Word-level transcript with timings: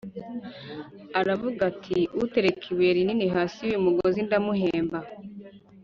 Aravuga 1.19 1.59
ati; 1.71 1.97
’’Utereka 2.23 2.63
ibuye 2.71 2.91
rinini 2.97 3.25
hasi 3.35 3.57
y’uyu 3.61 3.83
mugozi 3.85 4.19
ndamuhemba 4.27 4.99